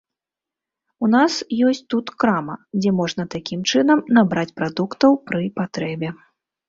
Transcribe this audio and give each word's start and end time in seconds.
У 1.07 1.09
нас 1.15 1.33
ёсць 1.67 1.81
тут 1.93 2.05
крама, 2.23 2.55
дзе 2.79 2.95
можна 3.03 3.23
такім 3.35 3.59
чынам 3.75 3.99
набраць 4.19 4.51
прадуктаў 4.61 5.11
пры 5.29 5.43
патрэбе. 5.61 6.09